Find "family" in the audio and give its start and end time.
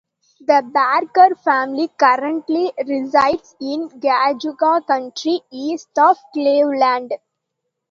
1.35-1.87